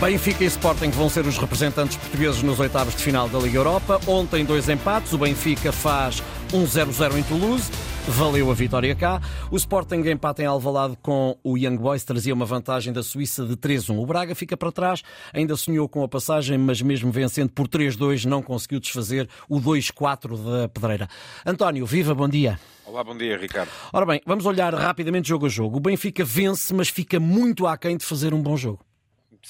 [0.00, 4.00] Benfica e Sporting vão ser os representantes portugueses nos oitavos de final da Liga Europa.
[4.06, 5.12] Ontem, dois empates.
[5.12, 7.68] O Benfica faz 1-0-0 em Toulouse.
[8.06, 9.20] Valeu a vitória cá.
[9.50, 13.56] O Sporting empata em Alvalade com o Young Boys trazia uma vantagem da Suíça de
[13.56, 13.98] 3-1.
[13.98, 18.24] O Braga fica para trás, ainda sonhou com a passagem, mas mesmo vencendo por 3-2
[18.24, 21.08] não conseguiu desfazer o 2-4 da Pedreira.
[21.44, 22.58] António, viva, bom dia.
[22.86, 23.68] Olá, bom dia, Ricardo.
[23.92, 25.78] Ora bem, vamos olhar rapidamente jogo a jogo.
[25.78, 28.87] O Benfica vence, mas fica muito aquém de fazer um bom jogo.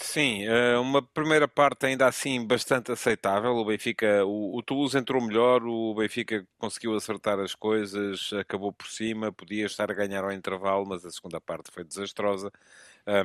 [0.00, 3.50] Sim, eh, uma primeira parte ainda assim bastante aceitável.
[3.56, 8.86] O Benfica, o, o Toulouse entrou melhor, o Benfica conseguiu acertar as coisas, acabou por
[8.86, 12.50] cima, podia estar a ganhar ao intervalo, mas a segunda parte foi desastrosa.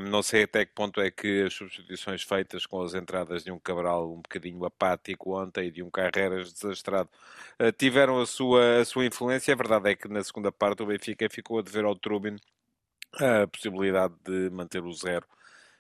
[0.09, 3.59] Não sei até que ponto é que as substituições feitas com as entradas de um
[3.59, 7.09] Cabral um bocadinho apático ontem e de um Carreras desastrado
[7.59, 9.53] uh, tiveram a sua, a sua influência.
[9.53, 12.37] A verdade é que na segunda parte o Benfica ficou a dever ao Trubin
[13.19, 15.25] a possibilidade de manter o zero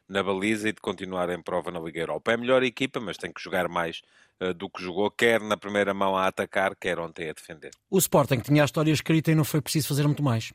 [0.07, 2.31] na baliza e de continuar em prova na Liga Europa.
[2.31, 4.01] É a melhor equipa, mas tem que jogar mais
[4.41, 7.71] uh, do que jogou, quer na primeira mão a atacar, quer ontem a defender.
[7.89, 10.53] O Sporting tinha a história escrita e não foi preciso fazer muito mais.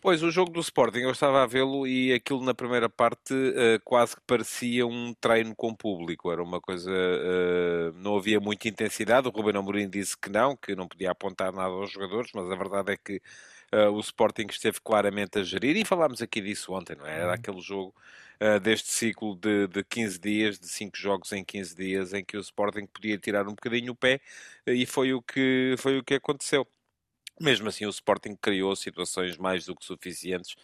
[0.00, 3.80] Pois, o jogo do Sporting, eu estava a vê-lo e aquilo na primeira parte uh,
[3.84, 6.30] quase que parecia um treino com público.
[6.30, 6.90] Era uma coisa.
[6.90, 9.26] Uh, não havia muita intensidade.
[9.26, 12.54] O Ruben Amorim disse que não, que não podia apontar nada aos jogadores, mas a
[12.54, 13.20] verdade é que
[13.72, 17.14] uh, o Sporting esteve claramente a gerir e falámos aqui disso ontem, não é?
[17.14, 17.32] Era uhum.
[17.32, 17.94] aquele jogo
[18.40, 22.36] uh, deste ciclo de, de 15 dias, de 5 jogos em 15 dias, em que
[22.36, 24.20] o Sporting podia tirar um bocadinho o pé
[24.66, 26.66] uh, e foi o que, foi o que aconteceu.
[27.40, 30.56] Mesmo assim, o Sporting criou situações mais do que suficientes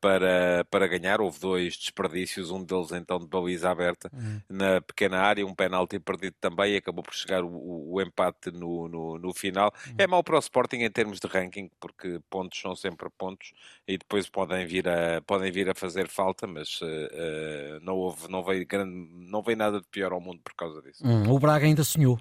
[0.00, 1.20] para, para ganhar.
[1.20, 4.40] Houve dois desperdícios, um deles então de baliza aberta uhum.
[4.48, 8.88] na pequena área, um penalti perdido também e acabou por chegar o, o empate no,
[8.88, 9.72] no, no final.
[9.86, 9.94] Uhum.
[9.98, 13.52] É mau para o Sporting em termos de ranking, porque pontos são sempre pontos
[13.86, 18.28] e depois podem vir a, podem vir a fazer falta, mas uh, uh, não, houve,
[18.28, 21.04] não, veio grande, não veio nada de pior ao mundo por causa disso.
[21.04, 21.32] Uhum.
[21.32, 22.18] O Braga ainda sonhou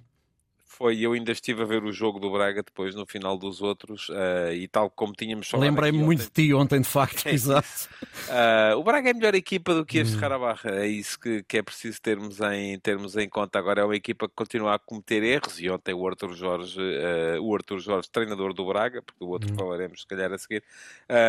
[0.80, 4.08] foi, eu ainda estive a ver o jogo do Braga depois no final dos outros
[4.08, 5.68] uh, e tal como tínhamos falado.
[5.68, 7.90] Lembrei-me muito de ti ontem, de facto, é exato.
[8.30, 10.40] Uh, o Braga é a melhor equipa do que este hum.
[10.40, 13.60] Barra, é isso que, que, é preciso termos em, termos em conta.
[13.60, 17.44] Agora é uma equipa que continua a cometer erros e ontem o Arthur Jorge, uh,
[17.44, 19.56] o Arthur Jorge, treinador do Braga, porque o outro hum.
[19.58, 20.64] falaremos se calhar a seguir.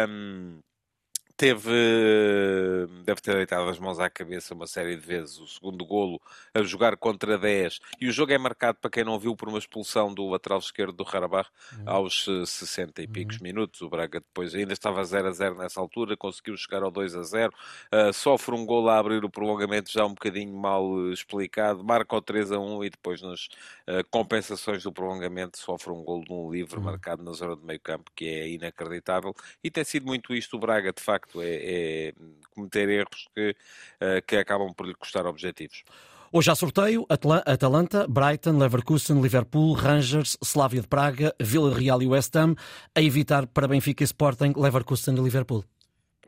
[0.08, 0.60] Um,
[1.40, 1.70] teve,
[3.02, 5.38] deve ter deitado as mãos à cabeça uma série de vezes.
[5.38, 6.20] O segundo golo
[6.52, 7.80] a jogar contra 10.
[7.98, 10.92] E o jogo é marcado, para quem não viu, por uma expulsão do lateral esquerdo
[10.92, 11.88] do Harabach uhum.
[11.88, 13.42] aos 60 eh, e picos uhum.
[13.42, 13.80] minutos.
[13.80, 17.22] O Braga depois ainda estava 0 a 0 nessa altura, conseguiu chegar ao 2 a
[17.22, 17.50] 0.
[17.50, 21.82] Uh, eh, sofre um golo a abrir o prolongamento já um bocadinho mal explicado.
[21.82, 23.46] Marca o 3 a 1 e depois nas
[23.88, 26.84] uh, compensações do prolongamento sofre um golo num livre uhum.
[26.84, 29.34] marcado na zona de meio campo, que é inacreditável.
[29.64, 32.14] E tem sido muito isto o Braga, de facto facto, é, é
[32.54, 35.84] cometer erros que, uh, que acabam por lhe custar objetivos.
[36.32, 42.36] Hoje há sorteio Atalanta, Brighton, Leverkusen, Liverpool, Rangers, Slavia de Praga, Vila Real e West
[42.36, 42.54] Ham,
[42.94, 45.64] a evitar para Benfica e Sporting, Leverkusen e Liverpool.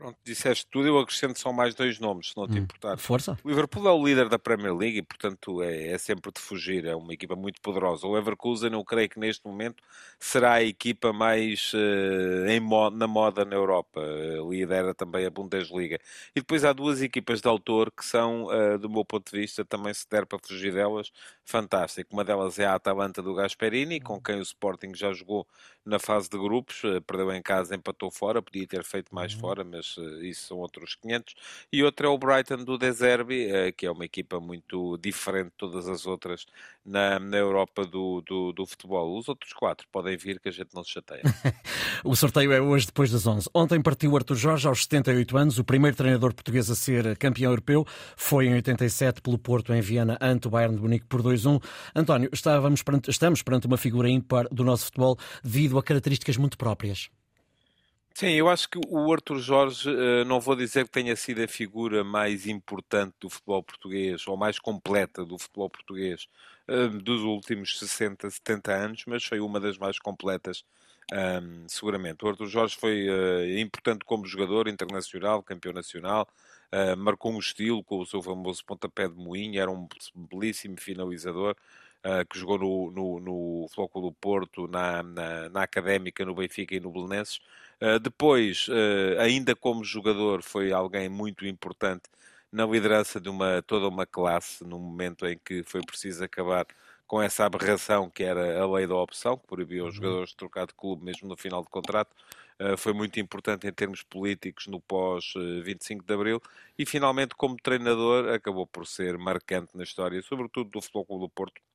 [0.02, 2.98] Pronto, disseste tudo, eu acrescento só mais dois nomes, se não te hum, importar.
[2.98, 3.38] Força.
[3.44, 6.84] O Liverpool é o líder da Premier League e, portanto, é, é, sempre de fugir,
[6.86, 8.04] é uma equipa muito poderosa.
[8.04, 9.80] O Leverkusen, eu creio que neste momento
[10.18, 14.00] será a equipa mais uh, em moda, na moda na Europa.
[14.00, 16.00] Uh, lidera também a Bundesliga.
[16.34, 19.64] E depois há duas equipas de autor que são, uh, do meu ponto de vista,
[19.64, 21.12] também se der para fugir delas,
[21.44, 22.12] fantástico.
[22.12, 25.46] Uma delas é a Atalanta do Gasperini, com quem o Sporting já jogou
[25.86, 29.40] na fase de grupos, perdeu em casa, empatou fora, podia ter feito mais uhum.
[29.40, 31.34] fora, mas eh, isso são outros 500.
[31.72, 35.56] E outra é o Brighton do Deserbi, eh, que é uma equipa muito diferente de
[35.56, 36.46] todas as outras
[36.84, 39.18] na, na Europa do, do, do, futebol.
[39.18, 41.22] Os outros quatro podem vir que a gente não se chateia.
[42.04, 43.48] o sorteio é hoje depois das 11.
[43.54, 47.86] Ontem partiu Artur Jorge aos 78 anos, o primeiro treinador português a ser campeão europeu.
[48.16, 51.62] Foi em 87 pelo Porto em Viena ante o Bayern de Munique por 2-1.
[51.94, 56.58] António, estávamos perante, estamos perante uma figura ímpar do nosso futebol devido a características muito
[56.58, 57.10] próprias.
[58.14, 61.48] Sim, eu acho que o Arthur Jorge, eh, não vou dizer que tenha sido a
[61.48, 66.26] figura mais importante do futebol português, ou mais completa do futebol português
[66.68, 70.62] eh, dos últimos 60, 70 anos, mas foi uma das mais completas,
[71.12, 72.24] ehm, seguramente.
[72.24, 76.28] O Arthur Jorge foi eh, importante como jogador internacional, campeão nacional,
[76.96, 79.86] marcou um estilo com o seu famoso pontapé de moinho, era um
[80.30, 81.54] belíssimo finalizador.
[82.04, 86.74] Uh, que jogou no, no, no Flóculo do Porto, na, na, na, Académica, no Benfica
[86.74, 87.38] e no Belenenses.
[87.80, 92.02] Uh, depois, uh, ainda como jogador, foi alguém muito importante
[92.50, 96.66] na liderança de uma, toda uma classe, no momento em que foi preciso acabar
[97.06, 100.02] com essa aberração que era a lei da opção, que proibia os uhum.
[100.02, 102.10] jogadores de trocar de clube mesmo no final de contrato.
[102.78, 106.42] foi muito importante em termos políticos no pós-25 de Abril
[106.78, 111.28] e finalmente como treinador acabou por ser marcante na história, sobretudo do Futebol Clube do
[111.28, 111.71] Porto, eh,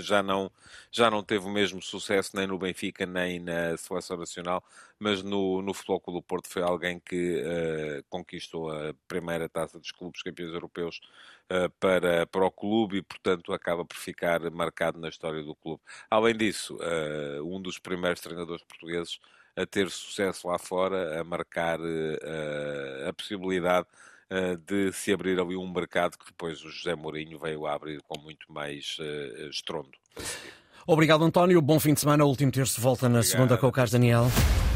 [0.00, 0.50] já não,
[0.90, 4.64] já não teve o mesmo sucesso nem no Benfica nem na Seleção Nacional,
[4.98, 9.78] mas no, no Futebol Clube do Porto foi alguém que uh, conquistou a primeira taça
[9.78, 11.00] dos clubes campeões europeus
[11.50, 15.82] uh, para, para o clube e, portanto, acaba por ficar marcado na história do clube.
[16.10, 19.20] Além disso, uh, um dos primeiros treinadores portugueses
[19.56, 21.78] a ter sucesso lá fora, a marcar
[23.08, 24.15] a possibilidade eh,
[24.66, 28.20] de se abrir ali um mercado que depois o José Mourinho veio a abrir com
[28.20, 29.90] muito mais uh, estrondo.
[30.86, 31.60] Obrigado, António.
[31.60, 32.24] Bom fim de semana.
[32.24, 33.30] O último terço volta na Obrigado.
[33.30, 34.26] segunda com o Carlos Daniel.